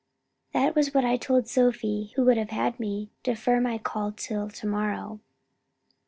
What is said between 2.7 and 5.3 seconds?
me defer my call till to morrow."